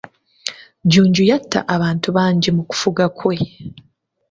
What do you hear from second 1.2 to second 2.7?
yatta abantu bangi mu